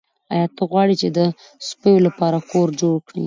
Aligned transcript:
ایا 0.33 0.45
ته 0.55 0.63
غواړې 0.71 0.95
چې 1.01 1.07
د 1.17 1.19
سپیو 1.67 2.03
لپاره 2.07 2.37
کور 2.51 2.67
جوړ 2.81 2.95
کړې 3.07 3.19